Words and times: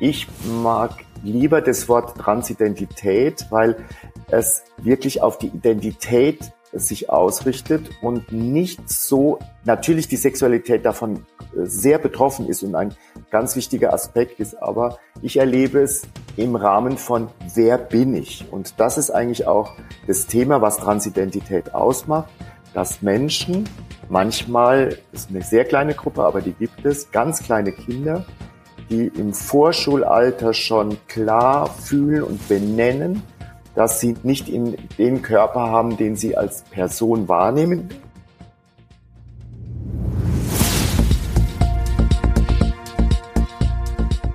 Ich 0.00 0.28
mag 0.62 1.04
lieber 1.22 1.60
das 1.60 1.88
Wort 1.88 2.16
Transidentität, 2.16 3.46
weil 3.50 3.76
es 4.30 4.62
wirklich 4.78 5.22
auf 5.22 5.38
die 5.38 5.48
Identität 5.48 6.52
sich 6.72 7.10
ausrichtet 7.10 7.88
und 8.02 8.30
nicht 8.30 8.88
so 8.90 9.38
natürlich 9.64 10.06
die 10.06 10.16
Sexualität 10.16 10.84
davon 10.84 11.26
äh, 11.56 11.64
sehr 11.64 11.98
betroffen 11.98 12.46
ist 12.46 12.62
und 12.62 12.74
ein 12.74 12.94
ganz 13.30 13.56
wichtiger 13.56 13.92
Aspekt 13.94 14.38
ist, 14.38 14.54
aber 14.62 14.98
ich 15.22 15.38
erlebe 15.38 15.80
es 15.80 16.02
im 16.36 16.56
Rahmen 16.56 16.98
von 16.98 17.28
wer 17.54 17.78
bin 17.78 18.14
ich? 18.14 18.44
Und 18.50 18.78
das 18.78 18.98
ist 18.98 19.10
eigentlich 19.10 19.46
auch 19.46 19.72
das 20.06 20.26
Thema, 20.26 20.60
was 20.60 20.76
Transidentität 20.76 21.74
ausmacht, 21.74 22.28
dass 22.74 23.02
Menschen 23.02 23.68
manchmal, 24.10 24.98
das 25.10 25.22
ist 25.22 25.30
eine 25.30 25.42
sehr 25.42 25.64
kleine 25.64 25.94
Gruppe, 25.94 26.22
aber 26.22 26.42
die 26.42 26.52
gibt 26.52 26.84
es, 26.84 27.10
ganz 27.10 27.42
kleine 27.42 27.72
Kinder, 27.72 28.26
die 28.90 29.06
im 29.06 29.32
Vorschulalter 29.32 30.54
schon 30.54 30.96
klar 31.08 31.68
fühlen 31.74 32.22
und 32.22 32.48
benennen, 32.48 33.22
dass 33.74 34.00
sie 34.00 34.16
nicht 34.22 34.48
in 34.48 34.76
den 34.98 35.22
Körper 35.22 35.60
haben, 35.60 35.96
den 35.96 36.16
sie 36.16 36.36
als 36.36 36.62
Person 36.62 37.28
wahrnehmen. 37.28 37.88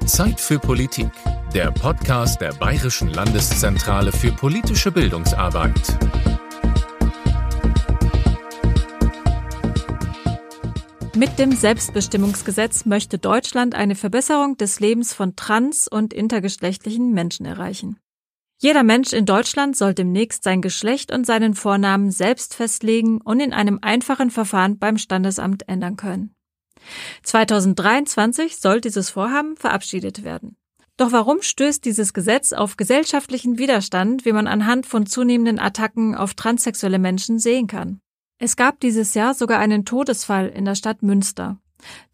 Zeit 0.05 0.39
für 0.39 0.59
Politik, 0.59 1.09
der 1.55 1.71
Podcast 1.71 2.39
der 2.39 2.53
Bayerischen 2.53 3.09
Landeszentrale 3.09 4.11
für 4.11 4.31
politische 4.31 4.91
Bildungsarbeit. 4.91 5.97
Mit 11.15 11.37
dem 11.37 11.51
Selbstbestimmungsgesetz 11.51 12.85
möchte 12.85 13.19
Deutschland 13.19 13.75
eine 13.75 13.93
Verbesserung 13.93 14.57
des 14.57 14.79
Lebens 14.79 15.13
von 15.13 15.35
trans- 15.35 15.87
und 15.87 16.11
intergeschlechtlichen 16.11 17.13
Menschen 17.13 17.45
erreichen. 17.45 17.99
Jeder 18.59 18.81
Mensch 18.81 19.13
in 19.13 19.27
Deutschland 19.27 19.77
soll 19.77 19.93
demnächst 19.93 20.43
sein 20.43 20.63
Geschlecht 20.63 21.11
und 21.11 21.27
seinen 21.27 21.53
Vornamen 21.53 22.09
selbst 22.09 22.55
festlegen 22.55 23.21
und 23.21 23.39
in 23.41 23.53
einem 23.53 23.77
einfachen 23.83 24.31
Verfahren 24.31 24.79
beim 24.79 24.97
Standesamt 24.97 25.69
ändern 25.69 25.97
können. 25.97 26.33
2023 27.21 28.57
soll 28.57 28.81
dieses 28.81 29.11
Vorhaben 29.11 29.55
verabschiedet 29.55 30.23
werden. 30.23 30.57
Doch 30.97 31.11
warum 31.11 31.43
stößt 31.43 31.85
dieses 31.85 32.13
Gesetz 32.13 32.53
auf 32.53 32.75
gesellschaftlichen 32.75 33.59
Widerstand, 33.59 34.25
wie 34.25 34.31
man 34.31 34.47
anhand 34.47 34.87
von 34.87 35.05
zunehmenden 35.05 35.59
Attacken 35.59 36.15
auf 36.15 36.33
transsexuelle 36.33 36.99
Menschen 36.99 37.37
sehen 37.37 37.67
kann? 37.67 37.99
Es 38.39 38.55
gab 38.55 38.79
dieses 38.79 39.13
Jahr 39.13 39.33
sogar 39.33 39.59
einen 39.59 39.85
Todesfall 39.85 40.49
in 40.49 40.65
der 40.65 40.75
Stadt 40.75 41.01
Münster. 41.01 41.59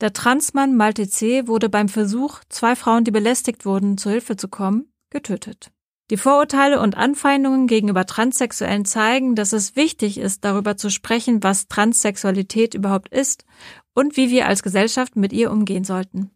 Der 0.02 0.14
Transmann 0.14 0.76
Malte 0.76 1.08
C. 1.08 1.48
wurde 1.48 1.70
beim 1.70 1.90
Versuch, 1.90 2.40
zwei 2.50 2.76
Frauen, 2.76 3.04
die 3.04 3.12
belästigt 3.12 3.66
wurden, 3.66 3.98
zu 3.98 4.10
Hilfe 4.10 4.36
zu 4.36 4.48
kommen, 4.48 4.92
getötet. 5.10 5.72
Die 6.10 6.18
Vorurteile 6.18 6.80
und 6.80 6.98
Anfeindungen 6.98 7.68
gegenüber 7.68 8.06
Transsexuellen 8.06 8.86
zeigen, 8.86 9.36
dass 9.36 9.54
es 9.54 9.76
wichtig 9.76 10.18
ist, 10.18 10.44
darüber 10.44 10.76
zu 10.76 10.90
sprechen, 10.90 11.44
was 11.44 11.68
Transsexualität 11.68 12.74
überhaupt 12.74 13.10
ist 13.10 13.46
und 13.94 14.18
wie 14.18 14.32
wir 14.32 14.48
als 14.48 14.64
Gesellschaft 14.64 15.16
mit 15.16 15.34
ihr 15.34 15.52
umgehen 15.52 15.84
sollten. 15.84 16.32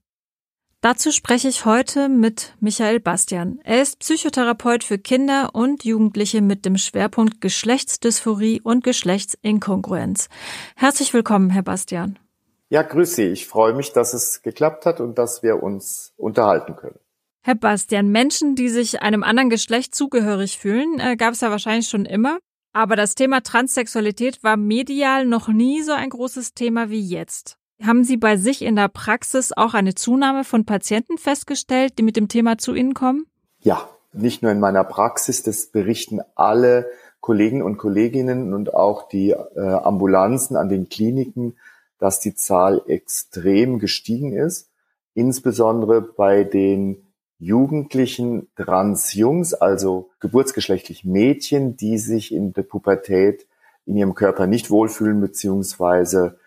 Dazu 0.84 1.14
spreche 1.14 1.48
ich 1.48 1.64
heute 1.64 2.10
mit 2.10 2.56
Michael 2.60 3.00
Bastian. 3.00 3.62
Er 3.64 3.82
ist 3.82 4.00
Psychotherapeut 4.00 4.84
für 4.84 4.98
Kinder 4.98 5.52
und 5.54 5.86
Jugendliche 5.86 6.42
mit 6.42 6.66
dem 6.66 6.78
Schwerpunkt 6.78 7.40
Geschlechtsdysphorie 7.40 8.60
und 8.60 8.84
Geschlechtsinkongruenz. 8.84 10.28
Herzlich 10.76 11.14
willkommen, 11.14 11.52
Herr 11.52 11.64
Bastian. 11.64 12.20
Ja, 12.68 12.82
grüß 12.82 13.16
Sie. 13.16 13.28
Ich 13.28 13.48
freue 13.48 13.74
mich, 13.74 13.94
dass 13.94 14.14
es 14.14 14.42
geklappt 14.42 14.86
hat 14.86 15.00
und 15.00 15.18
dass 15.18 15.42
wir 15.42 15.64
uns 15.64 16.12
unterhalten 16.18 16.76
können. 16.76 17.00
Herr 17.44 17.56
Bastian, 17.56 18.10
Menschen, 18.10 18.56
die 18.56 18.68
sich 18.68 19.02
einem 19.02 19.24
anderen 19.24 19.50
Geschlecht 19.50 19.96
zugehörig 19.96 20.58
fühlen, 20.58 21.00
äh, 21.00 21.16
gab 21.16 21.32
es 21.32 21.40
ja 21.40 21.50
wahrscheinlich 21.50 21.88
schon 21.88 22.04
immer. 22.04 22.40
Aber 22.74 22.98
das 22.98 23.16
Thema 23.16 23.40
Transsexualität 23.40 24.44
war 24.44 24.58
medial 24.58 25.26
noch 25.28 25.48
nie 25.48 25.82
so 25.82 25.94
ein 25.94 26.10
großes 26.10 26.56
Thema 26.56 26.90
wie 26.90 27.08
jetzt. 27.08 27.58
Haben 27.84 28.06
Sie 28.06 28.16
bei 28.16 28.38
sich 28.38 28.62
in 28.62 28.78
der 28.78 28.88
Praxis 28.88 29.52
auch 29.52 29.74
eine 29.74 29.94
Zunahme 29.94 30.46
von 30.46 30.64
Patienten 30.64 31.18
festgestellt, 31.18 31.98
die 31.98 32.04
mit 32.04 32.16
dem 32.16 32.30
Thema 32.30 32.58
zu 32.58 32.74
Ihnen 32.74 32.94
kommen? 32.94 33.26
Ja, 33.60 33.90
nicht 34.14 34.42
nur 34.42 34.54
in 34.54 34.62
meiner 34.62 34.86
Praxis, 34.86 35.44
das 35.44 35.66
berichten 35.68 36.22
alle 36.36 36.90
Kollegen 37.20 37.62
und 37.62 37.78
Kolleginnen 37.78 38.54
und 38.54 38.74
auch 38.74 39.10
die 39.10 39.32
äh, 39.32 39.60
Ambulanzen 39.60 40.56
an 40.56 40.70
den 40.70 40.88
Kliniken, 40.88 41.58
dass 42.00 42.22
die 42.22 42.36
Zahl 42.36 42.82
extrem 42.88 43.80
gestiegen 43.80 44.32
ist, 44.32 44.70
insbesondere 45.14 46.02
bei 46.02 46.46
den 46.46 47.08
jugendlichen 47.38 48.48
Transjungs, 48.56 49.54
also 49.54 50.10
geburtsgeschlechtlich 50.22 51.04
Mädchen, 51.04 51.76
die 51.76 51.98
sich 51.98 52.34
in 52.34 52.54
der 52.54 52.64
Pubertät 52.64 53.46
in 53.86 53.98
ihrem 53.98 54.16
Körper 54.16 54.48
nicht 54.48 54.70
wohlfühlen 54.70 55.20
beziehungsweise 55.20 56.40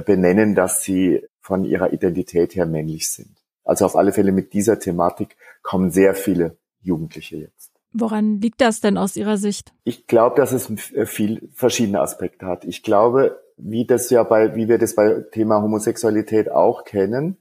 benennen, 0.00 0.54
dass 0.54 0.82
sie 0.82 1.22
von 1.40 1.64
ihrer 1.64 1.92
Identität 1.92 2.54
her 2.54 2.66
männlich 2.66 3.10
sind. 3.10 3.36
Also 3.64 3.84
auf 3.84 3.96
alle 3.96 4.12
Fälle 4.12 4.32
mit 4.32 4.54
dieser 4.54 4.78
Thematik 4.78 5.36
kommen 5.62 5.90
sehr 5.90 6.14
viele 6.14 6.56
Jugendliche 6.80 7.36
jetzt. 7.36 7.70
Woran 7.92 8.40
liegt 8.40 8.62
das 8.62 8.80
denn 8.80 8.96
aus 8.96 9.16
Ihrer 9.16 9.36
Sicht? 9.36 9.74
Ich 9.84 10.06
glaube, 10.06 10.34
dass 10.36 10.52
es 10.52 10.70
äh, 10.92 11.04
viel 11.04 11.50
verschiedene 11.52 12.00
Aspekte 12.00 12.46
hat. 12.46 12.64
Ich 12.64 12.82
glaube, 12.82 13.38
wie 13.58 13.84
das 13.84 14.08
ja 14.08 14.22
bei, 14.22 14.56
wie 14.56 14.66
wir 14.66 14.78
das 14.78 14.94
bei 14.94 15.26
Thema 15.30 15.60
Homosexualität 15.60 16.50
auch 16.50 16.84
kennen, 16.84 17.36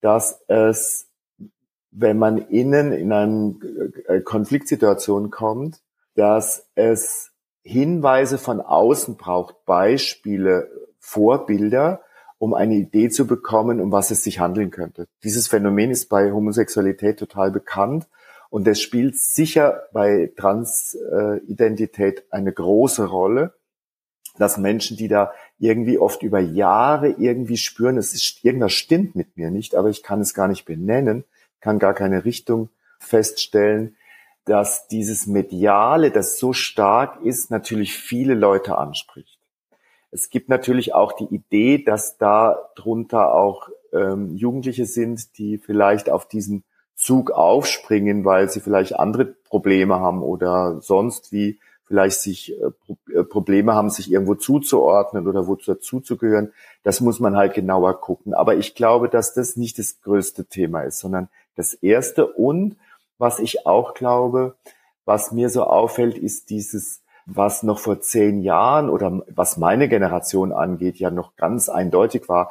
dass 0.00 0.42
es 0.48 1.12
wenn 1.92 2.18
man 2.18 2.38
innen 2.38 2.92
in 2.92 3.12
eine 3.12 3.54
äh, 4.08 4.20
Konfliktsituation 4.20 5.30
kommt, 5.30 5.82
dass 6.14 6.68
es 6.74 7.30
Hinweise 7.62 8.38
von 8.38 8.60
außen 8.60 9.16
braucht, 9.16 9.64
Beispiele, 9.66 10.70
Vorbilder, 11.02 12.00
um 12.38 12.54
eine 12.54 12.76
Idee 12.76 13.10
zu 13.10 13.26
bekommen, 13.26 13.80
um 13.80 13.92
was 13.92 14.10
es 14.10 14.24
sich 14.24 14.38
handeln 14.38 14.70
könnte. 14.70 15.06
Dieses 15.22 15.48
Phänomen 15.48 15.90
ist 15.90 16.08
bei 16.08 16.32
Homosexualität 16.32 17.18
total 17.18 17.50
bekannt 17.50 18.06
und 18.50 18.66
es 18.66 18.80
spielt 18.80 19.18
sicher 19.18 19.82
bei 19.92 20.32
Transidentität 20.36 22.24
eine 22.30 22.52
große 22.52 23.04
Rolle, 23.04 23.52
dass 24.38 24.56
Menschen, 24.56 24.96
die 24.96 25.08
da 25.08 25.32
irgendwie 25.58 25.98
oft 25.98 26.22
über 26.22 26.40
Jahre 26.40 27.10
irgendwie 27.10 27.58
spüren, 27.58 27.98
es 27.98 28.14
ist, 28.14 28.44
irgendwas 28.44 28.72
stimmt 28.72 29.14
mit 29.14 29.36
mir 29.36 29.50
nicht, 29.50 29.74
aber 29.74 29.90
ich 29.90 30.02
kann 30.02 30.20
es 30.20 30.34
gar 30.34 30.48
nicht 30.48 30.64
benennen, 30.64 31.24
kann 31.60 31.78
gar 31.78 31.94
keine 31.94 32.24
Richtung 32.24 32.70
feststellen, 32.98 33.96
dass 34.44 34.88
dieses 34.88 35.26
Mediale, 35.26 36.10
das 36.10 36.38
so 36.38 36.52
stark 36.52 37.22
ist, 37.22 37.50
natürlich 37.50 37.94
viele 37.94 38.34
Leute 38.34 38.78
anspricht. 38.78 39.41
Es 40.12 40.28
gibt 40.28 40.50
natürlich 40.50 40.94
auch 40.94 41.12
die 41.12 41.24
Idee, 41.24 41.82
dass 41.82 42.18
da 42.18 42.68
drunter 42.76 43.34
auch 43.34 43.68
ähm, 43.92 44.36
Jugendliche 44.36 44.84
sind, 44.84 45.38
die 45.38 45.58
vielleicht 45.58 46.10
auf 46.10 46.28
diesen 46.28 46.64
Zug 46.94 47.30
aufspringen, 47.30 48.24
weil 48.24 48.50
sie 48.50 48.60
vielleicht 48.60 48.94
andere 48.98 49.24
Probleme 49.24 49.98
haben 49.98 50.22
oder 50.22 50.80
sonst 50.82 51.32
wie 51.32 51.58
vielleicht 51.86 52.20
sich 52.20 52.54
äh, 52.60 53.18
äh 53.18 53.24
Probleme 53.24 53.74
haben, 53.74 53.90
sich 53.90 54.12
irgendwo 54.12 54.34
zuzuordnen 54.34 55.26
oder 55.26 55.46
wozu 55.46 55.72
dazuzugehören. 55.74 56.52
Das 56.82 57.00
muss 57.00 57.18
man 57.18 57.36
halt 57.36 57.54
genauer 57.54 58.00
gucken. 58.00 58.34
Aber 58.34 58.54
ich 58.54 58.74
glaube, 58.74 59.08
dass 59.08 59.34
das 59.34 59.56
nicht 59.56 59.78
das 59.78 60.00
größte 60.02 60.44
Thema 60.44 60.82
ist, 60.82 60.98
sondern 60.98 61.28
das 61.56 61.74
erste. 61.74 62.26
Und 62.26 62.76
was 63.18 63.38
ich 63.38 63.66
auch 63.66 63.94
glaube, 63.94 64.56
was 65.04 65.32
mir 65.32 65.48
so 65.48 65.64
auffällt, 65.64 66.16
ist 66.16 66.50
dieses, 66.50 67.01
was 67.26 67.62
noch 67.62 67.78
vor 67.78 68.00
zehn 68.00 68.40
Jahren 68.40 68.90
oder 68.90 69.22
was 69.28 69.56
meine 69.56 69.88
Generation 69.88 70.52
angeht, 70.52 70.96
ja 70.98 71.10
noch 71.10 71.36
ganz 71.36 71.68
eindeutig 71.68 72.28
war, 72.28 72.50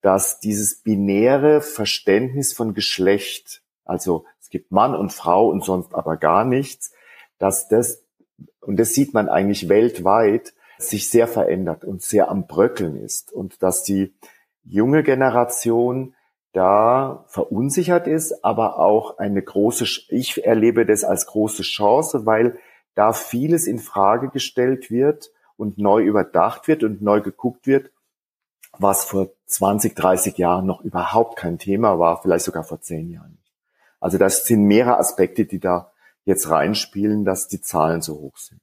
dass 0.00 0.40
dieses 0.40 0.82
binäre 0.82 1.60
Verständnis 1.60 2.52
von 2.52 2.74
Geschlecht, 2.74 3.62
also 3.84 4.24
es 4.40 4.50
gibt 4.50 4.70
Mann 4.70 4.94
und 4.94 5.12
Frau 5.12 5.48
und 5.48 5.64
sonst 5.64 5.94
aber 5.94 6.16
gar 6.16 6.44
nichts, 6.44 6.92
dass 7.38 7.68
das, 7.68 8.04
und 8.60 8.78
das 8.78 8.94
sieht 8.94 9.14
man 9.14 9.28
eigentlich 9.28 9.68
weltweit, 9.68 10.54
sich 10.78 11.10
sehr 11.10 11.26
verändert 11.26 11.84
und 11.84 12.02
sehr 12.02 12.30
am 12.30 12.46
Bröckeln 12.46 12.96
ist. 12.96 13.32
Und 13.32 13.62
dass 13.62 13.82
die 13.82 14.14
junge 14.62 15.02
Generation 15.02 16.14
da 16.52 17.24
verunsichert 17.28 18.06
ist, 18.06 18.44
aber 18.44 18.78
auch 18.78 19.18
eine 19.18 19.42
große, 19.42 19.84
ich 20.08 20.44
erlebe 20.44 20.86
das 20.86 21.04
als 21.04 21.26
große 21.26 21.62
Chance, 21.62 22.24
weil 22.24 22.58
da 22.96 23.12
vieles 23.12 23.66
in 23.66 23.78
Frage 23.78 24.30
gestellt 24.30 24.90
wird 24.90 25.30
und 25.56 25.78
neu 25.78 26.02
überdacht 26.02 26.66
wird 26.66 26.82
und 26.82 27.02
neu 27.02 27.20
geguckt 27.20 27.66
wird, 27.66 27.90
was 28.78 29.04
vor 29.04 29.28
20, 29.46 29.94
30 29.94 30.36
Jahren 30.38 30.66
noch 30.66 30.82
überhaupt 30.82 31.36
kein 31.36 31.58
Thema 31.58 31.98
war, 31.98 32.20
vielleicht 32.20 32.44
sogar 32.44 32.64
vor 32.64 32.80
zehn 32.80 33.10
Jahren 33.10 33.38
Also 34.00 34.18
das 34.18 34.44
sind 34.44 34.64
mehrere 34.64 34.98
Aspekte, 34.98 35.44
die 35.44 35.60
da 35.60 35.92
jetzt 36.24 36.50
reinspielen, 36.50 37.24
dass 37.24 37.48
die 37.48 37.60
Zahlen 37.60 38.02
so 38.02 38.14
hoch 38.14 38.36
sind. 38.36 38.60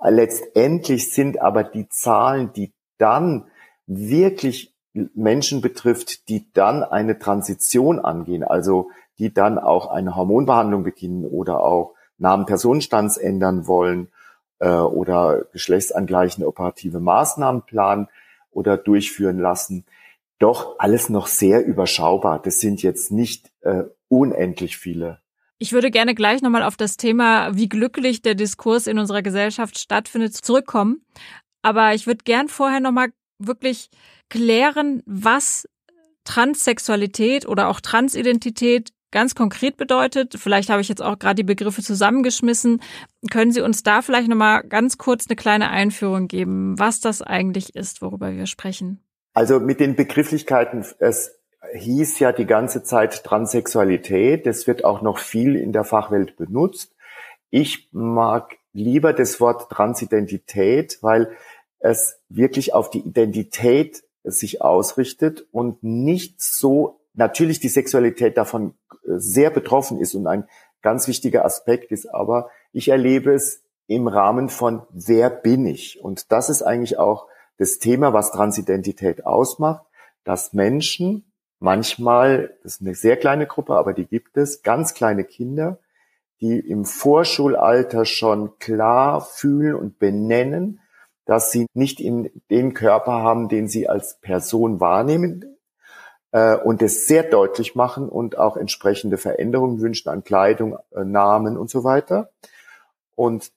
Letztendlich 0.00 1.12
sind 1.12 1.40
aber 1.40 1.64
die 1.64 1.88
Zahlen, 1.88 2.52
die 2.52 2.72
dann 2.98 3.46
wirklich 3.86 4.74
Menschen 4.92 5.60
betrifft, 5.60 6.28
die 6.28 6.52
dann 6.52 6.82
eine 6.82 7.18
Transition 7.18 7.98
angehen, 7.98 8.44
also 8.44 8.90
die 9.18 9.32
dann 9.32 9.58
auch 9.58 9.86
eine 9.88 10.14
Hormonbehandlung 10.16 10.82
beginnen 10.82 11.24
oder 11.24 11.60
auch 11.60 11.94
Namen 12.18 12.46
Personenstands 12.46 13.16
ändern 13.16 13.66
wollen 13.66 14.08
äh, 14.58 14.68
oder 14.68 15.46
geschlechtsangleichende 15.52 16.46
operative 16.46 17.00
Maßnahmen 17.00 17.62
planen 17.62 18.08
oder 18.50 18.76
durchführen 18.76 19.38
lassen. 19.38 19.84
Doch 20.38 20.76
alles 20.78 21.08
noch 21.08 21.26
sehr 21.26 21.64
überschaubar. 21.64 22.40
Das 22.40 22.60
sind 22.60 22.82
jetzt 22.82 23.10
nicht 23.10 23.50
äh, 23.62 23.84
unendlich 24.08 24.76
viele. 24.76 25.20
Ich 25.58 25.72
würde 25.72 25.90
gerne 25.90 26.14
gleich 26.14 26.40
nochmal 26.40 26.62
auf 26.62 26.76
das 26.76 26.96
Thema, 26.96 27.56
wie 27.56 27.68
glücklich 27.68 28.22
der 28.22 28.36
Diskurs 28.36 28.86
in 28.86 28.98
unserer 28.98 29.22
Gesellschaft 29.22 29.78
stattfindet, 29.78 30.34
zurückkommen. 30.34 31.04
Aber 31.62 31.94
ich 31.94 32.06
würde 32.06 32.22
gern 32.24 32.48
vorher 32.48 32.78
nochmal 32.78 33.08
wirklich 33.40 33.90
klären, 34.28 35.02
was 35.06 35.68
Transsexualität 36.22 37.48
oder 37.48 37.68
auch 37.68 37.80
Transidentität 37.80 38.92
ganz 39.10 39.34
konkret 39.34 39.76
bedeutet. 39.76 40.34
Vielleicht 40.38 40.70
habe 40.70 40.80
ich 40.80 40.88
jetzt 40.88 41.02
auch 41.02 41.18
gerade 41.18 41.36
die 41.36 41.44
Begriffe 41.44 41.82
zusammengeschmissen. 41.82 42.80
Können 43.30 43.52
Sie 43.52 43.60
uns 43.60 43.82
da 43.82 44.02
vielleicht 44.02 44.28
nochmal 44.28 44.62
ganz 44.64 44.98
kurz 44.98 45.26
eine 45.28 45.36
kleine 45.36 45.70
Einführung 45.70 46.28
geben, 46.28 46.78
was 46.78 47.00
das 47.00 47.22
eigentlich 47.22 47.74
ist, 47.74 48.02
worüber 48.02 48.32
wir 48.32 48.46
sprechen? 48.46 49.00
Also 49.34 49.60
mit 49.60 49.80
den 49.80 49.96
Begrifflichkeiten, 49.96 50.84
es 50.98 51.38
hieß 51.74 52.18
ja 52.18 52.32
die 52.32 52.46
ganze 52.46 52.82
Zeit 52.82 53.24
Transsexualität. 53.24 54.46
Das 54.46 54.66
wird 54.66 54.84
auch 54.84 55.02
noch 55.02 55.18
viel 55.18 55.56
in 55.56 55.72
der 55.72 55.84
Fachwelt 55.84 56.36
benutzt. 56.36 56.94
Ich 57.50 57.88
mag 57.92 58.56
lieber 58.72 59.12
das 59.12 59.40
Wort 59.40 59.70
Transidentität, 59.70 60.98
weil 61.02 61.30
es 61.78 62.20
wirklich 62.28 62.74
auf 62.74 62.90
die 62.90 63.00
Identität 63.00 64.02
sich 64.24 64.60
ausrichtet 64.62 65.46
und 65.52 65.82
nicht 65.82 66.42
so 66.42 66.97
natürlich 67.18 67.60
die 67.60 67.68
Sexualität 67.68 68.38
davon 68.38 68.74
äh, 68.90 69.18
sehr 69.18 69.50
betroffen 69.50 69.98
ist 69.98 70.14
und 70.14 70.26
ein 70.26 70.44
ganz 70.80 71.08
wichtiger 71.08 71.44
Aspekt 71.44 71.92
ist, 71.92 72.06
aber 72.06 72.50
ich 72.72 72.88
erlebe 72.88 73.32
es 73.32 73.62
im 73.86 74.06
Rahmen 74.06 74.48
von 74.48 74.82
wer 74.90 75.28
bin 75.28 75.66
ich? 75.66 76.00
Und 76.00 76.30
das 76.30 76.48
ist 76.48 76.62
eigentlich 76.62 76.98
auch 76.98 77.26
das 77.56 77.78
Thema, 77.78 78.12
was 78.12 78.30
Transidentität 78.30 79.26
ausmacht, 79.26 79.84
dass 80.24 80.52
Menschen 80.52 81.32
manchmal, 81.58 82.56
das 82.62 82.76
ist 82.76 82.80
eine 82.82 82.94
sehr 82.94 83.16
kleine 83.16 83.46
Gruppe, 83.46 83.74
aber 83.74 83.92
die 83.92 84.06
gibt 84.06 84.36
es, 84.36 84.62
ganz 84.62 84.94
kleine 84.94 85.24
Kinder, 85.24 85.80
die 86.40 86.60
im 86.60 86.84
Vorschulalter 86.84 88.04
schon 88.04 88.58
klar 88.58 89.20
fühlen 89.20 89.74
und 89.74 89.98
benennen, 89.98 90.80
dass 91.24 91.50
sie 91.50 91.66
nicht 91.74 91.98
in 91.98 92.30
den 92.50 92.74
Körper 92.74 93.12
haben, 93.12 93.48
den 93.48 93.66
sie 93.68 93.88
als 93.88 94.20
Person 94.20 94.80
wahrnehmen, 94.80 95.57
äh, 96.32 96.56
und 96.56 96.82
es 96.82 97.06
sehr 97.06 97.22
deutlich 97.22 97.74
machen 97.74 98.08
und 98.08 98.38
auch 98.38 98.56
entsprechende 98.56 99.18
Veränderungen 99.18 99.80
wünschen 99.80 100.08
an 100.08 100.24
Kleidung, 100.24 100.78
äh, 100.94 101.04
Namen 101.04 101.56
und 101.56 101.70
so 101.70 101.84
weiter. 101.84 102.30
Und 103.14 103.50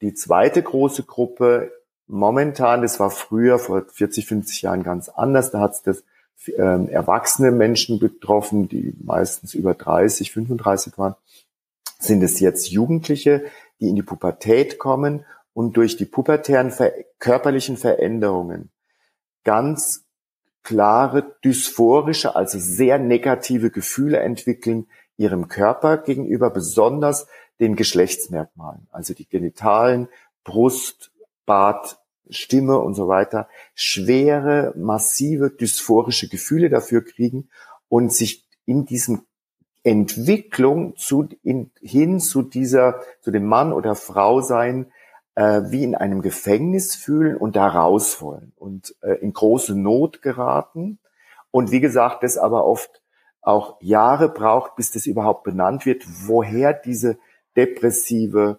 die 0.00 0.14
zweite 0.14 0.62
große 0.62 1.04
Gruppe 1.04 1.72
momentan, 2.06 2.82
das 2.82 3.00
war 3.00 3.10
früher 3.10 3.58
vor 3.58 3.84
40, 3.84 4.26
50 4.26 4.62
Jahren 4.62 4.82
ganz 4.82 5.08
anders, 5.08 5.50
da 5.50 5.60
hat 5.60 5.72
es 5.72 5.82
das 5.82 6.04
ähm, 6.56 6.88
erwachsene 6.88 7.50
Menschen 7.50 7.98
betroffen, 7.98 8.68
die 8.68 8.94
meistens 9.02 9.54
über 9.54 9.74
30, 9.74 10.32
35 10.32 10.96
waren, 10.96 11.16
sind 11.98 12.22
es 12.22 12.40
jetzt 12.40 12.70
Jugendliche, 12.70 13.44
die 13.80 13.88
in 13.88 13.96
die 13.96 14.02
Pubertät 14.02 14.78
kommen 14.78 15.24
und 15.52 15.76
durch 15.76 15.96
die 15.96 16.04
pubertären 16.04 16.70
ver 16.70 16.92
körperlichen 17.18 17.76
Veränderungen 17.76 18.70
ganz 19.42 20.04
klare 20.62 21.36
dysphorische, 21.44 22.36
also 22.36 22.58
sehr 22.58 22.98
negative 22.98 23.70
Gefühle 23.70 24.20
entwickeln 24.20 24.86
ihrem 25.16 25.48
Körper 25.48 25.98
gegenüber, 25.98 26.50
besonders 26.50 27.26
den 27.60 27.74
Geschlechtsmerkmalen, 27.76 28.86
also 28.90 29.14
die 29.14 29.26
Genitalen, 29.26 30.08
Brust, 30.44 31.10
Bart, 31.44 31.98
Stimme 32.30 32.78
und 32.78 32.94
so 32.94 33.08
weiter, 33.08 33.48
schwere, 33.74 34.72
massive 34.76 35.50
dysphorische 35.50 36.28
Gefühle 36.28 36.68
dafür 36.68 37.04
kriegen 37.04 37.48
und 37.88 38.12
sich 38.12 38.46
in 38.66 38.84
diesem 38.84 39.22
Entwicklung 39.82 40.96
zu, 40.96 41.28
in, 41.42 41.70
hin 41.80 42.20
zu 42.20 42.42
dieser, 42.42 43.00
zu 43.22 43.30
dem 43.30 43.46
Mann 43.46 43.72
oder 43.72 43.94
Frau 43.94 44.40
sein, 44.42 44.92
äh, 45.38 45.70
wie 45.70 45.84
in 45.84 45.94
einem 45.94 46.20
Gefängnis 46.20 46.96
fühlen 46.96 47.36
und 47.36 47.54
da 47.54 47.68
raus 47.68 48.20
wollen 48.20 48.52
und 48.56 48.96
äh, 49.02 49.12
in 49.20 49.32
große 49.32 49.78
Not 49.78 50.20
geraten. 50.20 50.98
Und 51.52 51.70
wie 51.70 51.78
gesagt, 51.78 52.24
das 52.24 52.36
aber 52.36 52.66
oft 52.66 53.00
auch 53.40 53.80
Jahre 53.80 54.28
braucht, 54.28 54.74
bis 54.74 54.90
das 54.90 55.06
überhaupt 55.06 55.44
benannt 55.44 55.86
wird, 55.86 56.02
woher 56.26 56.72
diese 56.72 57.18
depressive, 57.56 58.58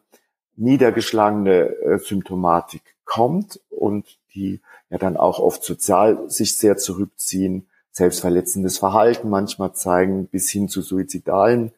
niedergeschlagene 0.55 1.67
äh, 1.67 1.97
Symptomatik 1.97 2.81
kommt 3.03 3.59
und 3.69 4.17
die 4.33 4.61
ja 4.89 4.97
dann 4.97 5.17
auch 5.17 5.39
oft 5.39 5.65
sozial 5.65 6.29
sich 6.29 6.57
sehr 6.57 6.77
zurückziehen, 6.77 7.67
selbstverletzendes 7.91 8.77
Verhalten 8.77 9.29
manchmal 9.29 9.73
zeigen, 9.73 10.27
bis 10.27 10.49
hin 10.49 10.69
zu 10.69 10.81
suizidalen 10.81 11.73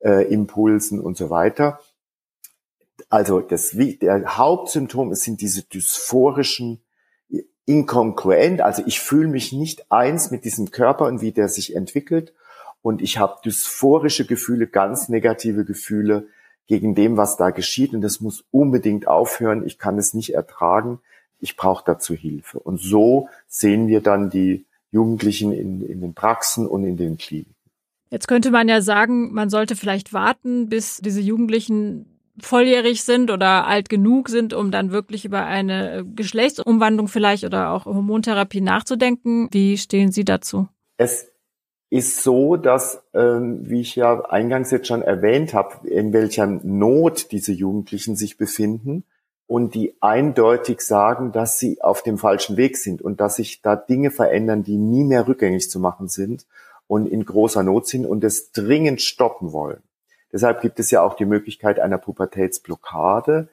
äh, 0.00 0.30
Impulsen 0.30 1.00
und 1.00 1.16
so 1.16 1.30
weiter. 1.30 1.80
Also 3.12 3.40
das, 3.40 3.76
der 3.76 4.38
Hauptsymptom 4.38 5.14
sind 5.14 5.42
diese 5.42 5.64
dysphorischen 5.64 6.80
inkongruent. 7.66 8.62
Also 8.62 8.82
ich 8.86 9.00
fühle 9.00 9.28
mich 9.28 9.52
nicht 9.52 9.92
eins 9.92 10.30
mit 10.30 10.46
diesem 10.46 10.70
Körper 10.70 11.04
und 11.04 11.20
wie 11.20 11.30
der 11.30 11.50
sich 11.50 11.76
entwickelt. 11.76 12.32
Und 12.80 13.02
ich 13.02 13.18
habe 13.18 13.36
dysphorische 13.44 14.24
Gefühle, 14.24 14.66
ganz 14.66 15.10
negative 15.10 15.66
Gefühle 15.66 16.28
gegen 16.66 16.94
dem, 16.94 17.18
was 17.18 17.36
da 17.36 17.50
geschieht. 17.50 17.92
Und 17.92 18.00
das 18.00 18.22
muss 18.22 18.46
unbedingt 18.50 19.06
aufhören. 19.06 19.66
Ich 19.66 19.78
kann 19.78 19.98
es 19.98 20.14
nicht 20.14 20.32
ertragen. 20.32 20.98
Ich 21.38 21.58
brauche 21.58 21.84
dazu 21.84 22.14
Hilfe. 22.14 22.60
Und 22.60 22.80
so 22.80 23.28
sehen 23.46 23.88
wir 23.88 24.00
dann 24.00 24.30
die 24.30 24.64
Jugendlichen 24.90 25.52
in, 25.52 25.82
in 25.82 26.00
den 26.00 26.14
Praxen 26.14 26.66
und 26.66 26.82
in 26.84 26.96
den 26.96 27.18
Kliniken. 27.18 27.54
Jetzt 28.08 28.26
könnte 28.26 28.50
man 28.50 28.70
ja 28.70 28.80
sagen, 28.80 29.34
man 29.34 29.50
sollte 29.50 29.76
vielleicht 29.76 30.14
warten, 30.14 30.70
bis 30.70 30.96
diese 30.96 31.20
Jugendlichen 31.20 32.11
volljährig 32.40 33.04
sind 33.04 33.30
oder 33.30 33.66
alt 33.66 33.88
genug 33.88 34.28
sind, 34.28 34.54
um 34.54 34.70
dann 34.70 34.90
wirklich 34.90 35.24
über 35.24 35.44
eine 35.44 36.04
Geschlechtsumwandlung 36.14 37.08
vielleicht 37.08 37.44
oder 37.44 37.70
auch 37.70 37.84
Hormontherapie 37.84 38.60
nachzudenken. 38.60 39.48
Wie 39.50 39.76
stehen 39.76 40.12
Sie 40.12 40.24
dazu? 40.24 40.68
Es 40.96 41.28
ist 41.90 42.22
so, 42.22 42.56
dass, 42.56 43.02
ähm, 43.12 43.68
wie 43.68 43.82
ich 43.82 43.96
ja 43.96 44.22
eingangs 44.22 44.70
jetzt 44.70 44.86
schon 44.86 45.02
erwähnt 45.02 45.52
habe, 45.52 45.86
in 45.86 46.14
welcher 46.14 46.46
Not 46.46 47.32
diese 47.32 47.52
Jugendlichen 47.52 48.16
sich 48.16 48.38
befinden 48.38 49.04
und 49.46 49.74
die 49.74 49.94
eindeutig 50.00 50.80
sagen, 50.80 51.32
dass 51.32 51.58
sie 51.58 51.82
auf 51.82 52.02
dem 52.02 52.16
falschen 52.16 52.56
Weg 52.56 52.78
sind 52.78 53.02
und 53.02 53.20
dass 53.20 53.36
sich 53.36 53.60
da 53.60 53.76
Dinge 53.76 54.10
verändern, 54.10 54.62
die 54.62 54.78
nie 54.78 55.04
mehr 55.04 55.28
rückgängig 55.28 55.68
zu 55.68 55.78
machen 55.78 56.08
sind 56.08 56.46
und 56.86 57.06
in 57.06 57.26
großer 57.26 57.62
Not 57.62 57.86
sind 57.86 58.06
und 58.06 58.24
es 58.24 58.52
dringend 58.52 59.02
stoppen 59.02 59.52
wollen. 59.52 59.82
Deshalb 60.32 60.60
gibt 60.62 60.80
es 60.80 60.90
ja 60.90 61.02
auch 61.02 61.14
die 61.14 61.26
Möglichkeit 61.26 61.78
einer 61.78 61.98
Pubertätsblockade, 61.98 63.48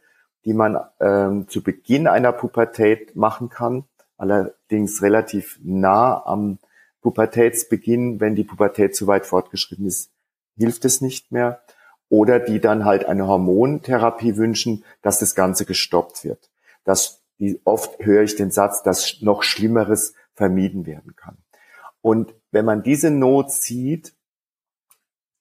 die 0.46 0.54
man 0.54 0.80
ähm, 1.02 1.48
zu 1.50 1.62
Beginn 1.62 2.08
einer 2.08 2.32
Pubertät 2.32 3.16
machen 3.16 3.50
kann, 3.50 3.84
allerdings 4.18 5.02
relativ 5.02 5.60
nah 5.62 6.26
am 6.26 6.60
Pubertätsbeginn, 7.02 8.20
wenn 8.20 8.36
die 8.36 8.44
Pubertät 8.44 8.96
zu 8.96 9.08
weit 9.08 9.26
fortgeschritten 9.26 9.86
ist, 9.86 10.12
hilft 10.58 10.86
es 10.86 11.02
nicht 11.02 11.32
mehr. 11.32 11.62
Oder 12.10 12.40
die 12.40 12.60
dann 12.60 12.86
halt 12.86 13.06
eine 13.06 13.28
Hormontherapie 13.28 14.36
wünschen, 14.36 14.84
dass 15.02 15.20
das 15.20 15.36
Ganze 15.36 15.66
gestoppt 15.66 16.24
wird. 16.24 16.50
Das, 16.84 17.24
oft 17.66 18.04
höre 18.04 18.24
ich 18.24 18.36
den 18.36 18.50
Satz, 18.50 18.82
dass 18.82 19.22
noch 19.22 19.44
Schlimmeres 19.44 20.16
vermieden 20.34 20.88
werden 20.88 21.16
kann. 21.16 21.38
Und 22.02 22.34
wenn 22.52 22.66
man 22.66 22.82
diese 22.82 23.12
Not 23.12 23.52
sieht, 23.52 24.14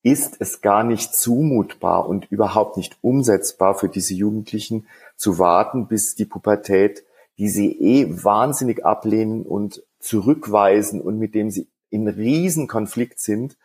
ist 0.02 0.36
es 0.40 0.60
gar 0.60 0.84
nicht 0.84 1.14
zumutbar 1.14 2.08
und 2.08 2.30
überhaupt 2.30 2.76
nicht 2.76 2.98
umsetzbar 3.00 3.74
für 3.74 3.88
diese 3.88 4.14
Jugendlichen 4.14 4.86
zu 5.16 5.38
warten, 5.38 5.88
bis 5.88 6.14
die 6.14 6.24
Pubertät, 6.24 7.04
die 7.38 7.48
sie 7.48 7.72
eh 7.72 8.24
wahnsinnig 8.24 8.84
ablehnen 8.84 9.42
und 9.42 9.82
zurückweisen 9.98 11.00
und 11.00 11.18
mit 11.18 11.34
dem 11.34 11.50
sie 11.50 11.68
in 11.90 12.06
Riesenkonflikt 12.06 13.18
sind, 13.18 13.56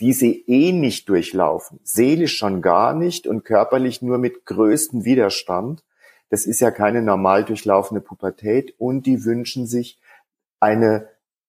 die 0.00 0.12
sie 0.12 0.44
eh 0.46 0.72
nicht 0.72 1.08
durchlaufen, 1.08 1.80
seelisch 1.82 2.36
schon 2.36 2.62
gar 2.62 2.94
nicht 2.94 3.26
und 3.26 3.44
körperlich 3.44 4.02
nur 4.02 4.18
mit 4.18 4.46
größtem 4.46 5.04
Widerstand. 5.04 5.82
Das 6.30 6.46
ist 6.46 6.60
ja 6.60 6.70
keine 6.70 7.02
normal 7.02 7.44
durchlaufende 7.44 8.00
Pubertät 8.00 8.74
und 8.78 9.06
die 9.06 9.24
wünschen 9.24 9.66
sich 9.66 9.98
eine 10.58 11.08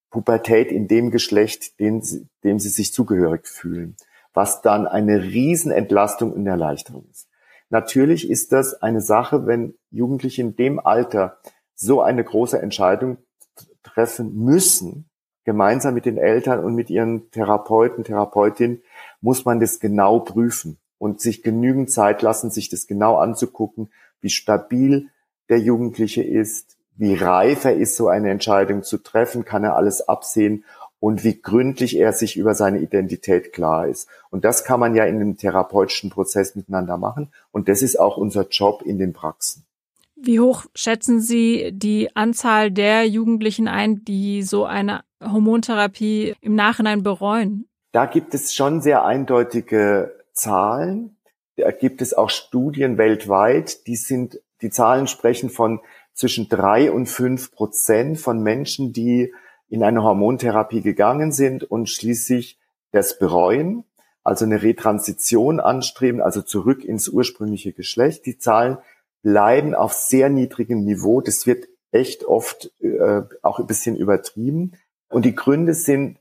Pubertät 0.09 0.71
in 0.71 0.87
dem 0.87 1.11
Geschlecht, 1.11 1.79
dem 1.79 2.01
sie, 2.01 2.27
dem 2.43 2.59
sie 2.59 2.69
sich 2.69 2.93
zugehörig 2.93 3.47
fühlen 3.47 3.95
was 4.33 4.61
dann 4.61 4.87
eine 4.87 5.21
Riesenentlastung 5.21 6.31
und 6.31 6.47
Erleichterung 6.47 7.05
ist. 7.09 7.27
Natürlich 7.69 8.29
ist 8.29 8.51
das 8.51 8.81
eine 8.81 9.01
Sache, 9.01 9.45
wenn 9.47 9.75
Jugendliche 9.91 10.41
in 10.41 10.55
dem 10.55 10.79
Alter 10.79 11.37
so 11.73 12.01
eine 12.01 12.23
große 12.23 12.61
Entscheidung 12.61 13.17
treffen 13.83 14.35
müssen, 14.35 15.09
gemeinsam 15.43 15.93
mit 15.93 16.05
den 16.05 16.17
Eltern 16.17 16.63
und 16.63 16.75
mit 16.75 16.89
ihren 16.89 17.31
Therapeuten, 17.31 18.03
Therapeutinnen, 18.03 18.81
muss 19.21 19.45
man 19.45 19.59
das 19.59 19.79
genau 19.79 20.19
prüfen 20.19 20.77
und 20.97 21.19
sich 21.19 21.43
genügend 21.43 21.89
Zeit 21.89 22.21
lassen, 22.21 22.51
sich 22.51 22.69
das 22.69 22.87
genau 22.87 23.15
anzugucken, 23.15 23.89
wie 24.19 24.29
stabil 24.29 25.09
der 25.49 25.59
Jugendliche 25.59 26.21
ist, 26.21 26.77
wie 26.95 27.15
reif 27.15 27.65
er 27.65 27.75
ist, 27.75 27.95
so 27.95 28.07
eine 28.07 28.29
Entscheidung 28.29 28.83
zu 28.83 28.99
treffen, 28.99 29.43
kann 29.43 29.63
er 29.63 29.75
alles 29.75 30.07
absehen 30.07 30.63
und 31.01 31.23
wie 31.23 31.41
gründlich 31.41 31.97
er 31.97 32.13
sich 32.13 32.37
über 32.37 32.53
seine 32.53 32.79
Identität 32.79 33.51
klar 33.51 33.87
ist. 33.87 34.07
Und 34.29 34.45
das 34.45 34.63
kann 34.63 34.79
man 34.79 34.95
ja 34.95 35.03
in 35.03 35.15
einem 35.15 35.35
therapeutischen 35.35 36.11
Prozess 36.11 36.55
miteinander 36.55 36.97
machen. 36.97 37.33
Und 37.51 37.67
das 37.67 37.81
ist 37.81 37.99
auch 37.99 38.17
unser 38.17 38.47
Job 38.47 38.83
in 38.85 38.99
den 38.99 39.11
Praxen. 39.11 39.65
Wie 40.15 40.39
hoch 40.39 40.67
schätzen 40.75 41.19
Sie 41.19 41.71
die 41.73 42.15
Anzahl 42.15 42.69
der 42.69 43.07
Jugendlichen 43.07 43.67
ein, 43.67 44.05
die 44.05 44.43
so 44.43 44.65
eine 44.65 45.03
Hormontherapie 45.19 46.35
im 46.39 46.53
Nachhinein 46.53 47.01
bereuen? 47.01 47.67
Da 47.91 48.05
gibt 48.05 48.35
es 48.35 48.53
schon 48.53 48.81
sehr 48.81 49.03
eindeutige 49.03 50.13
Zahlen. 50.33 51.17
Da 51.57 51.71
gibt 51.71 52.03
es 52.03 52.13
auch 52.13 52.29
Studien 52.29 52.99
weltweit, 52.99 53.87
die 53.87 53.95
sind, 53.95 54.39
die 54.61 54.69
Zahlen 54.69 55.07
sprechen 55.07 55.49
von 55.49 55.79
zwischen 56.13 56.47
drei 56.47 56.91
und 56.91 57.07
fünf 57.07 57.51
Prozent 57.51 58.19
von 58.19 58.43
Menschen, 58.43 58.93
die 58.93 59.33
in 59.71 59.83
eine 59.83 60.03
Hormontherapie 60.03 60.81
gegangen 60.81 61.31
sind 61.31 61.63
und 61.63 61.89
schließlich 61.89 62.59
das 62.91 63.17
bereuen, 63.17 63.85
also 64.21 64.43
eine 64.43 64.61
Retransition 64.61 65.61
anstreben, 65.61 66.21
also 66.21 66.41
zurück 66.41 66.83
ins 66.83 67.07
ursprüngliche 67.07 67.71
Geschlecht. 67.71 68.25
Die 68.25 68.37
Zahlen 68.37 68.79
bleiben 69.23 69.73
auf 69.73 69.93
sehr 69.93 70.29
niedrigem 70.29 70.83
Niveau. 70.83 71.21
Das 71.21 71.47
wird 71.47 71.69
echt 71.93 72.25
oft 72.25 72.69
äh, 72.81 73.21
auch 73.41 73.59
ein 73.59 73.65
bisschen 73.67 73.95
übertrieben. 73.95 74.73
Und 75.07 75.23
die 75.23 75.35
Gründe 75.35 75.73
sind, 75.73 76.19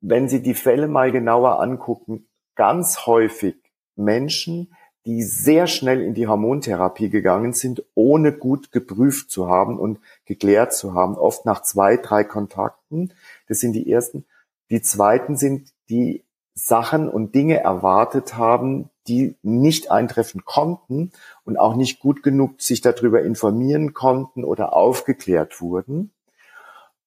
wenn 0.00 0.28
Sie 0.28 0.40
die 0.40 0.54
Fälle 0.54 0.86
mal 0.86 1.10
genauer 1.10 1.60
angucken, 1.60 2.28
ganz 2.54 3.04
häufig 3.06 3.56
Menschen, 3.96 4.74
die 5.04 5.22
sehr 5.22 5.66
schnell 5.66 6.00
in 6.00 6.14
die 6.14 6.28
Hormontherapie 6.28 7.10
gegangen 7.10 7.52
sind, 7.52 7.84
ohne 7.94 8.32
gut 8.32 8.70
geprüft 8.70 9.30
zu 9.30 9.48
haben 9.48 9.78
und 9.78 9.98
geklärt 10.24 10.74
zu 10.74 10.94
haben, 10.94 11.16
oft 11.16 11.44
nach 11.44 11.62
zwei, 11.62 11.96
drei 11.96 12.24
Kontakten. 12.24 13.12
Das 13.48 13.58
sind 13.60 13.72
die 13.72 13.90
ersten. 13.90 14.24
Die 14.70 14.80
zweiten 14.80 15.36
sind, 15.36 15.72
die 15.88 16.24
Sachen 16.54 17.08
und 17.08 17.34
Dinge 17.34 17.58
erwartet 17.60 18.36
haben, 18.36 18.90
die 19.08 19.36
nicht 19.42 19.90
eintreffen 19.90 20.44
konnten 20.44 21.10
und 21.44 21.58
auch 21.58 21.74
nicht 21.74 21.98
gut 21.98 22.22
genug 22.22 22.60
sich 22.62 22.80
darüber 22.80 23.22
informieren 23.22 23.94
konnten 23.94 24.44
oder 24.44 24.74
aufgeklärt 24.74 25.60
wurden. 25.60 26.12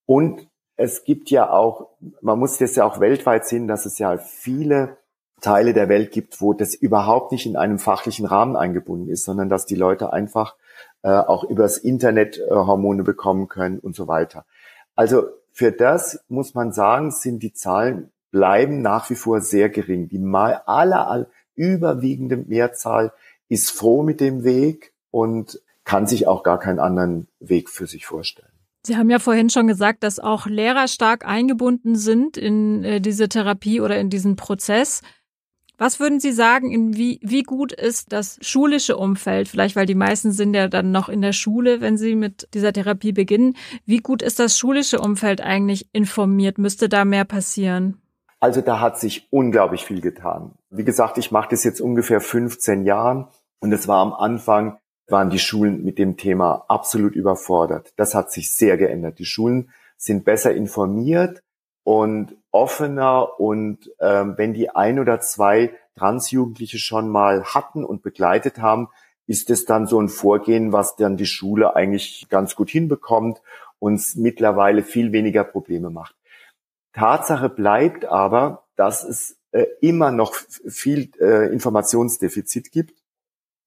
Und 0.04 0.46
es 0.76 1.04
gibt 1.04 1.30
ja 1.30 1.50
auch, 1.50 1.88
man 2.20 2.38
muss 2.38 2.58
das 2.58 2.76
ja 2.76 2.84
auch 2.84 3.00
weltweit 3.00 3.46
sehen, 3.46 3.66
dass 3.66 3.86
es 3.86 3.98
ja 3.98 4.18
viele 4.18 4.98
Teile 5.40 5.74
der 5.74 5.88
Welt 5.88 6.12
gibt, 6.12 6.40
wo 6.40 6.54
das 6.54 6.74
überhaupt 6.74 7.32
nicht 7.32 7.46
in 7.46 7.56
einem 7.56 7.78
fachlichen 7.78 8.26
Rahmen 8.26 8.56
eingebunden 8.56 9.08
ist, 9.08 9.24
sondern 9.24 9.48
dass 9.48 9.66
die 9.66 9.74
Leute 9.74 10.12
einfach 10.12 10.56
äh, 11.02 11.10
auch 11.10 11.44
übers 11.44 11.78
Internet 11.78 12.38
äh, 12.38 12.50
Hormone 12.50 13.02
bekommen 13.02 13.48
können 13.48 13.78
und 13.78 13.94
so 13.94 14.08
weiter. 14.08 14.44
Also 14.94 15.26
für 15.52 15.72
das 15.72 16.20
muss 16.28 16.54
man 16.54 16.72
sagen, 16.72 17.10
sind 17.10 17.42
die 17.42 17.52
Zahlen 17.52 18.10
bleiben 18.30 18.82
nach 18.82 19.08
wie 19.08 19.14
vor 19.14 19.40
sehr 19.40 19.68
gering. 19.68 20.08
Die 20.08 20.18
mal 20.18 20.62
aller, 20.66 21.08
aller 21.08 21.26
überwiegende 21.54 22.36
Mehrzahl 22.36 23.12
ist 23.48 23.70
froh 23.70 24.02
mit 24.02 24.20
dem 24.20 24.44
Weg 24.44 24.92
und 25.10 25.60
kann 25.84 26.06
sich 26.06 26.26
auch 26.26 26.42
gar 26.42 26.58
keinen 26.58 26.78
anderen 26.78 27.28
Weg 27.40 27.70
für 27.70 27.86
sich 27.86 28.06
vorstellen. 28.06 28.50
Sie 28.86 28.96
haben 28.96 29.10
ja 29.10 29.18
vorhin 29.18 29.50
schon 29.50 29.66
gesagt, 29.66 30.04
dass 30.04 30.18
auch 30.18 30.46
Lehrer 30.46 30.86
stark 30.86 31.26
eingebunden 31.26 31.96
sind 31.96 32.36
in 32.36 32.84
äh, 32.84 33.00
diese 33.00 33.28
Therapie 33.28 33.80
oder 33.80 33.98
in 33.98 34.10
diesen 34.10 34.36
Prozess. 34.36 35.02
Was 35.78 36.00
würden 36.00 36.20
Sie 36.20 36.32
sagen, 36.32 36.96
wie, 36.96 37.20
wie 37.22 37.42
gut 37.42 37.72
ist 37.72 38.12
das 38.12 38.38
schulische 38.40 38.96
Umfeld? 38.96 39.48
Vielleicht, 39.48 39.76
weil 39.76 39.84
die 39.84 39.94
meisten 39.94 40.32
sind 40.32 40.54
ja 40.54 40.68
dann 40.68 40.90
noch 40.90 41.10
in 41.10 41.20
der 41.20 41.34
Schule, 41.34 41.82
wenn 41.82 41.98
sie 41.98 42.14
mit 42.14 42.48
dieser 42.54 42.72
Therapie 42.72 43.12
beginnen. 43.12 43.56
Wie 43.84 43.98
gut 43.98 44.22
ist 44.22 44.38
das 44.38 44.56
schulische 44.56 45.00
Umfeld 45.00 45.42
eigentlich 45.42 45.88
informiert? 45.92 46.56
Müsste 46.56 46.88
da 46.88 47.04
mehr 47.04 47.26
passieren? 47.26 48.00
Also 48.40 48.62
da 48.62 48.80
hat 48.80 48.98
sich 48.98 49.28
unglaublich 49.30 49.84
viel 49.84 50.00
getan. 50.00 50.52
Wie 50.70 50.84
gesagt, 50.84 51.18
ich 51.18 51.30
mache 51.30 51.48
das 51.50 51.62
jetzt 51.62 51.82
ungefähr 51.82 52.20
15 52.20 52.84
Jahren 52.84 53.28
und 53.60 53.72
es 53.72 53.86
war 53.86 53.98
am 53.98 54.14
Anfang, 54.14 54.78
waren 55.08 55.28
die 55.28 55.38
Schulen 55.38 55.84
mit 55.84 55.98
dem 55.98 56.16
Thema 56.16 56.64
absolut 56.68 57.14
überfordert. 57.14 57.92
Das 57.96 58.14
hat 58.14 58.32
sich 58.32 58.54
sehr 58.54 58.78
geändert. 58.78 59.18
Die 59.18 59.26
Schulen 59.26 59.70
sind 59.98 60.24
besser 60.24 60.54
informiert 60.54 61.42
und 61.86 62.34
offener 62.50 63.38
und 63.38 63.92
ähm, 64.00 64.34
wenn 64.36 64.52
die 64.54 64.70
ein 64.70 64.98
oder 64.98 65.20
zwei 65.20 65.72
Transjugendliche 65.94 66.80
schon 66.80 67.08
mal 67.08 67.44
hatten 67.44 67.84
und 67.84 68.02
begleitet 68.02 68.58
haben, 68.58 68.88
ist 69.28 69.50
es 69.50 69.66
dann 69.66 69.86
so 69.86 70.00
ein 70.00 70.08
Vorgehen, 70.08 70.72
was 70.72 70.96
dann 70.96 71.16
die 71.16 71.26
Schule 71.26 71.76
eigentlich 71.76 72.26
ganz 72.28 72.56
gut 72.56 72.70
hinbekommt 72.70 73.40
und 73.78 74.02
mittlerweile 74.16 74.82
viel 74.82 75.12
weniger 75.12 75.44
Probleme 75.44 75.90
macht. 75.90 76.16
Tatsache 76.92 77.48
bleibt 77.48 78.04
aber, 78.04 78.64
dass 78.74 79.04
es 79.04 79.36
äh, 79.52 79.66
immer 79.80 80.10
noch 80.10 80.34
viel 80.34 81.12
äh, 81.20 81.52
Informationsdefizit 81.52 82.72
gibt. 82.72 83.00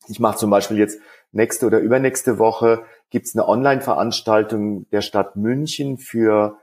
Ich 0.09 0.19
mache 0.19 0.38
zum 0.38 0.49
Beispiel 0.49 0.77
jetzt 0.77 0.99
nächste 1.31 1.67
oder 1.67 1.79
übernächste 1.79 2.38
Woche 2.38 2.83
gibt's 3.11 3.33
eine 3.33 3.47
Online-Veranstaltung 3.47 4.89
der 4.89 5.01
Stadt 5.01 5.38
München 5.38 5.97
für 5.97 6.57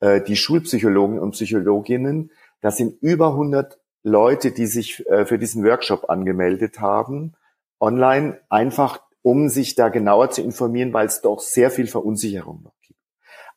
äh, 0.00 0.20
die 0.20 0.36
Schulpsychologen 0.36 1.18
und 1.18 1.32
Psychologinnen. 1.32 2.30
Das 2.60 2.76
sind 2.76 3.00
über 3.02 3.28
100 3.28 3.78
Leute, 4.02 4.52
die 4.52 4.66
sich 4.66 5.06
äh, 5.08 5.26
für 5.26 5.38
diesen 5.38 5.64
Workshop 5.64 6.08
angemeldet 6.08 6.80
haben, 6.80 7.34
online, 7.80 8.40
einfach 8.48 9.00
um 9.22 9.48
sich 9.48 9.74
da 9.74 9.88
genauer 9.88 10.30
zu 10.30 10.42
informieren, 10.42 10.92
weil 10.92 11.06
es 11.06 11.20
doch 11.20 11.40
sehr 11.40 11.70
viel 11.70 11.86
Verunsicherung 11.86 12.62
noch 12.62 12.80
gibt. 12.82 13.00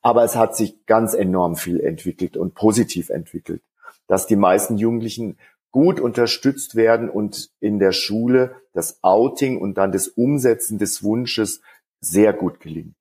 Aber 0.02 0.24
es 0.24 0.36
hat 0.36 0.56
sich 0.56 0.86
ganz 0.86 1.14
enorm 1.14 1.56
viel 1.56 1.80
entwickelt 1.80 2.36
und 2.36 2.56
positiv 2.56 3.10
entwickelt, 3.10 3.62
dass 4.08 4.28
die 4.28 4.36
meisten 4.36 4.78
Jugendlichen 4.78 5.38
gut 5.72 6.00
unterstützt 6.00 6.76
werden 6.76 7.10
und 7.10 7.52
in 7.60 7.80
der 7.80 7.94
Schule 7.94 8.56
das 8.74 9.04
Outing 9.04 9.62
und 9.62 9.76
dann 9.76 9.92
das 9.92 10.08
Umsetzen 10.08 10.78
des 10.78 11.04
Wunsches 11.04 11.62
sehr 12.02 12.34
gut 12.34 12.60
gelingt. 12.60 12.96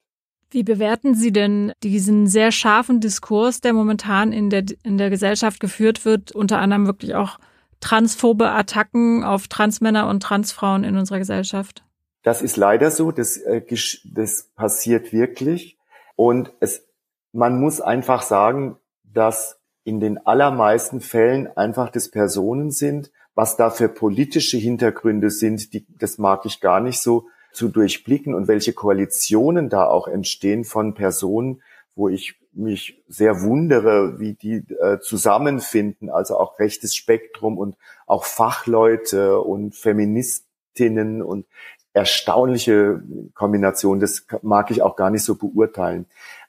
Wie 0.50 0.64
bewerten 0.64 1.14
Sie 1.14 1.32
denn 1.32 1.72
diesen 1.82 2.26
sehr 2.26 2.50
scharfen 2.50 3.00
Diskurs, 3.00 3.60
der 3.60 3.72
momentan 3.72 4.32
in 4.32 4.50
der, 4.50 4.64
in 4.82 4.98
der 4.98 5.08
Gesellschaft 5.08 5.60
geführt 5.60 6.04
wird, 6.04 6.32
unter 6.32 6.58
anderem 6.58 6.86
wirklich 6.86 7.14
auch 7.14 7.38
transphobe 7.78 8.50
Attacken 8.50 9.22
auf 9.24 9.46
Transmänner 9.46 10.08
und 10.08 10.22
Transfrauen 10.22 10.82
in 10.84 10.96
unserer 10.96 11.18
Gesellschaft? 11.18 11.84
Das 12.22 12.42
ist 12.42 12.56
leider 12.56 12.90
so, 12.90 13.12
das, 13.12 13.36
äh, 13.36 13.62
das 14.04 14.50
passiert 14.54 15.12
wirklich. 15.12 15.78
Und 16.16 16.52
es, 16.60 16.84
man 17.32 17.60
muss 17.60 17.80
einfach 17.80 18.22
sagen, 18.22 18.76
dass 19.04 19.58
in 19.84 20.00
den 20.00 20.18
allermeisten 20.26 21.00
Fällen 21.00 21.46
einfach 21.56 21.90
das 21.90 22.10
Personen 22.10 22.70
sind. 22.70 23.10
Was 23.34 23.56
da 23.56 23.70
für 23.70 23.88
politische 23.88 24.58
Hintergründe 24.58 25.30
sind, 25.30 25.72
die, 25.72 25.86
das 25.98 26.18
mag 26.18 26.44
ich 26.44 26.60
gar 26.60 26.80
nicht 26.80 27.00
so 27.00 27.28
zu 27.52 27.68
durchblicken 27.68 28.34
und 28.34 28.48
welche 28.48 28.72
Koalitionen 28.72 29.68
da 29.68 29.86
auch 29.86 30.08
entstehen 30.08 30.64
von 30.64 30.94
Personen, 30.94 31.62
wo 31.94 32.08
ich 32.08 32.36
mich 32.52 33.02
sehr 33.08 33.42
wundere, 33.42 34.18
wie 34.18 34.34
die 34.34 34.64
äh, 34.80 34.98
zusammenfinden, 35.00 36.10
also 36.10 36.36
auch 36.38 36.58
rechtes 36.58 36.94
Spektrum 36.94 37.58
und 37.58 37.76
auch 38.06 38.24
Fachleute 38.24 39.40
und 39.40 39.74
Feministinnen 39.74 41.22
und 41.22 41.46
erstaunliche 41.92 43.02
Kombination. 43.34 44.00
Das 44.00 44.26
mag 44.42 44.70
ich 44.70 44.82
auch 44.82 44.96
gar 44.96 45.10
nicht 45.10 45.24
so 45.24 45.36
beurteilen. 45.36 46.06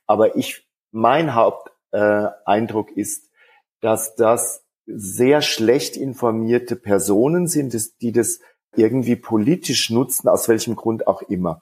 Aber 0.08 0.36
ich, 0.36 0.65
mein 0.91 1.36
Haupteindruck 1.36 2.96
äh, 2.96 3.01
ist, 3.01 3.29
dass 3.81 4.15
das 4.15 4.63
sehr 4.86 5.41
schlecht 5.41 5.96
informierte 5.96 6.75
Personen 6.75 7.48
sind, 7.48 8.01
die 8.01 8.12
das 8.12 8.39
irgendwie 8.75 9.16
politisch 9.16 9.90
nutzen, 9.90 10.28
aus 10.28 10.48
welchem 10.48 10.75
Grund 10.75 11.08
auch 11.08 11.22
immer. 11.24 11.62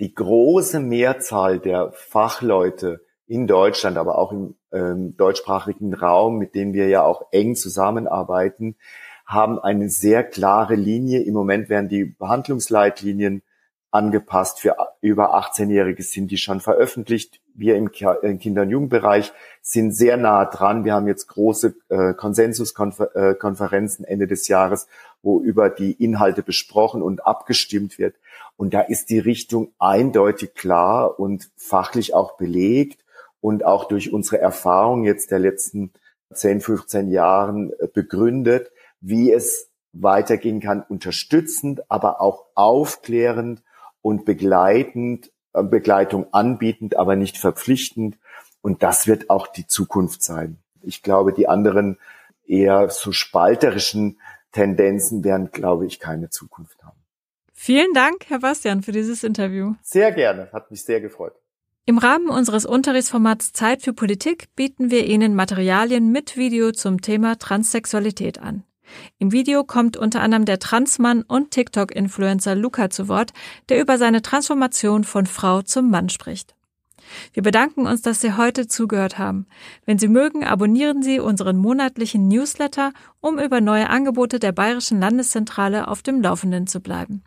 Die 0.00 0.14
große 0.14 0.80
Mehrzahl 0.80 1.60
der 1.60 1.92
Fachleute 1.92 3.00
in 3.26 3.46
Deutschland, 3.46 3.96
aber 3.96 4.18
auch 4.18 4.32
im 4.32 4.56
ähm, 4.72 5.16
deutschsprachigen 5.16 5.94
Raum, 5.94 6.36
mit 6.36 6.54
denen 6.54 6.74
wir 6.74 6.88
ja 6.88 7.02
auch 7.02 7.26
eng 7.30 7.54
zusammenarbeiten, 7.54 8.76
haben 9.24 9.58
eine 9.58 9.88
sehr 9.88 10.24
klare 10.24 10.74
Linie. 10.74 11.22
Im 11.22 11.34
Moment 11.34 11.68
werden 11.68 11.88
die 11.88 12.04
Behandlungsleitlinien 12.04 13.42
angepasst. 13.90 14.60
Für 14.60 14.76
über 15.00 15.38
18-Jährige 15.38 16.02
sind 16.02 16.30
die 16.30 16.36
schon 16.36 16.60
veröffentlicht. 16.60 17.40
Wir 17.54 17.76
im 17.76 17.90
Kinder- 17.92 18.62
und 18.62 18.70
Jugendbereich 18.70 19.32
sind 19.62 19.92
sehr 19.92 20.16
nah 20.16 20.44
dran. 20.44 20.84
Wir 20.84 20.94
haben 20.94 21.06
jetzt 21.06 21.28
große 21.28 21.76
äh, 21.88 22.12
Konsensuskonferenzen 22.14 24.04
Ende 24.04 24.26
des 24.26 24.48
Jahres, 24.48 24.88
wo 25.24 25.40
über 25.40 25.70
die 25.70 25.92
Inhalte 25.92 26.42
besprochen 26.42 27.02
und 27.02 27.26
abgestimmt 27.26 27.98
wird. 27.98 28.14
Und 28.56 28.74
da 28.74 28.80
ist 28.80 29.10
die 29.10 29.18
Richtung 29.18 29.72
eindeutig 29.78 30.54
klar 30.54 31.18
und 31.18 31.50
fachlich 31.56 32.14
auch 32.14 32.36
belegt 32.36 33.04
und 33.40 33.64
auch 33.64 33.86
durch 33.86 34.12
unsere 34.12 34.38
Erfahrung 34.38 35.04
jetzt 35.04 35.30
der 35.30 35.38
letzten 35.38 35.92
10, 36.32 36.60
15 36.60 37.08
Jahren 37.10 37.72
äh, 37.78 37.88
begründet, 37.92 38.70
wie 39.00 39.32
es 39.32 39.70
weitergehen 39.92 40.60
kann, 40.60 40.82
unterstützend, 40.82 41.90
aber 41.90 42.20
auch 42.20 42.46
aufklärend 42.54 43.62
und 44.02 44.24
begleitend, 44.24 45.30
äh, 45.52 45.62
Begleitung 45.62 46.26
anbietend, 46.32 46.96
aber 46.96 47.16
nicht 47.16 47.38
verpflichtend. 47.38 48.18
Und 48.60 48.82
das 48.82 49.06
wird 49.06 49.30
auch 49.30 49.46
die 49.46 49.66
Zukunft 49.66 50.22
sein. 50.22 50.58
Ich 50.82 51.02
glaube, 51.02 51.32
die 51.32 51.48
anderen 51.48 51.98
eher 52.46 52.90
so 52.90 53.12
spalterischen 53.12 54.18
Tendenzen 54.54 55.22
werden, 55.24 55.50
glaube 55.52 55.84
ich, 55.84 56.00
keine 56.00 56.30
Zukunft 56.30 56.82
haben. 56.82 56.96
Vielen 57.52 57.92
Dank, 57.92 58.24
Herr 58.28 58.38
Bastian, 58.38 58.82
für 58.82 58.92
dieses 58.92 59.22
Interview. 59.22 59.74
Sehr 59.82 60.12
gerne, 60.12 60.48
hat 60.52 60.70
mich 60.70 60.82
sehr 60.82 61.00
gefreut. 61.00 61.34
Im 61.86 61.98
Rahmen 61.98 62.30
unseres 62.30 62.64
Unterrichtsformats 62.64 63.52
Zeit 63.52 63.82
für 63.82 63.92
Politik 63.92 64.48
bieten 64.56 64.90
wir 64.90 65.06
Ihnen 65.06 65.34
Materialien 65.34 66.10
mit 66.10 66.36
Video 66.36 66.72
zum 66.72 67.02
Thema 67.02 67.36
Transsexualität 67.36 68.38
an. 68.38 68.64
Im 69.18 69.32
Video 69.32 69.64
kommt 69.64 69.96
unter 69.96 70.20
anderem 70.20 70.44
der 70.44 70.58
Transmann 70.58 71.22
und 71.22 71.50
TikTok-Influencer 71.50 72.54
Luca 72.54 72.90
zu 72.90 73.08
Wort, 73.08 73.32
der 73.68 73.80
über 73.80 73.98
seine 73.98 74.22
Transformation 74.22 75.04
von 75.04 75.26
Frau 75.26 75.62
zum 75.62 75.90
Mann 75.90 76.08
spricht. 76.08 76.54
Wir 77.32 77.42
bedanken 77.42 77.86
uns, 77.86 78.02
dass 78.02 78.20
Sie 78.20 78.36
heute 78.36 78.66
zugehört 78.66 79.18
haben. 79.18 79.46
Wenn 79.86 79.98
Sie 79.98 80.08
mögen, 80.08 80.44
abonnieren 80.44 81.02
Sie 81.02 81.20
unseren 81.20 81.56
monatlichen 81.56 82.28
Newsletter, 82.28 82.92
um 83.20 83.38
über 83.38 83.60
neue 83.60 83.90
Angebote 83.90 84.38
der 84.38 84.52
Bayerischen 84.52 85.00
Landeszentrale 85.00 85.88
auf 85.88 86.02
dem 86.02 86.20
Laufenden 86.20 86.66
zu 86.66 86.80
bleiben. 86.80 87.22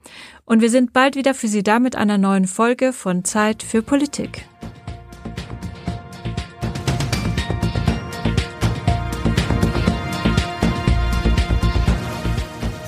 Und 0.45 0.61
wir 0.61 0.69
sind 0.69 0.93
bald 0.93 1.15
wieder 1.15 1.33
für 1.33 1.47
Sie 1.47 1.63
da 1.63 1.79
mit 1.79 1.95
einer 1.95 2.17
neuen 2.17 2.47
Folge 2.47 2.93
von 2.93 3.23
Zeit 3.23 3.63
für 3.63 3.81
Politik. 3.81 4.45